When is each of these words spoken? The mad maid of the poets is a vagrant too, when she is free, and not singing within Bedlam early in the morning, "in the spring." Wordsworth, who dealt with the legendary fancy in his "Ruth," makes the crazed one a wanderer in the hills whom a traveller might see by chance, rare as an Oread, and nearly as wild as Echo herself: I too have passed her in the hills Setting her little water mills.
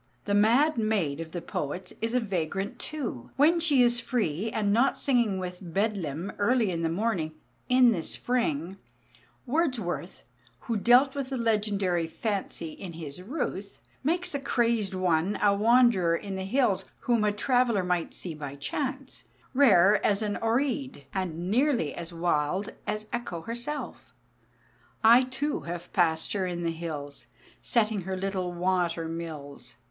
The 0.25 0.33
mad 0.33 0.79
maid 0.79 1.19
of 1.19 1.31
the 1.31 1.43
poets 1.43 1.93
is 2.01 2.15
a 2.15 2.19
vagrant 2.19 2.79
too, 2.79 3.29
when 3.35 3.59
she 3.59 3.83
is 3.83 3.99
free, 3.99 4.49
and 4.49 4.73
not 4.73 4.97
singing 4.97 5.37
within 5.37 5.71
Bedlam 5.73 6.31
early 6.39 6.71
in 6.71 6.81
the 6.81 6.89
morning, 6.89 7.33
"in 7.69 7.91
the 7.91 8.01
spring." 8.01 8.77
Wordsworth, 9.45 10.23
who 10.61 10.75
dealt 10.75 11.13
with 11.13 11.29
the 11.29 11.37
legendary 11.37 12.07
fancy 12.07 12.71
in 12.71 12.93
his 12.93 13.21
"Ruth," 13.21 13.79
makes 14.03 14.31
the 14.31 14.39
crazed 14.39 14.95
one 14.95 15.37
a 15.39 15.53
wanderer 15.53 16.15
in 16.15 16.35
the 16.35 16.45
hills 16.45 16.83
whom 17.01 17.23
a 17.23 17.31
traveller 17.31 17.83
might 17.83 18.15
see 18.15 18.33
by 18.33 18.55
chance, 18.55 19.25
rare 19.53 20.03
as 20.03 20.23
an 20.23 20.35
Oread, 20.41 21.03
and 21.13 21.51
nearly 21.51 21.93
as 21.93 22.11
wild 22.11 22.73
as 22.87 23.05
Echo 23.13 23.41
herself: 23.41 24.11
I 25.03 25.25
too 25.25 25.59
have 25.69 25.93
passed 25.93 26.33
her 26.33 26.47
in 26.47 26.63
the 26.63 26.71
hills 26.71 27.27
Setting 27.61 28.01
her 28.01 28.17
little 28.17 28.51
water 28.51 29.07
mills. 29.07 29.75